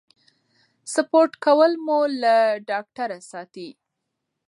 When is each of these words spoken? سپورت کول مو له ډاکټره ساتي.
سپورت 0.93 1.31
کول 1.45 1.71
مو 1.85 1.99
له 2.21 2.35
ډاکټره 2.69 3.17
ساتي. 3.31 3.69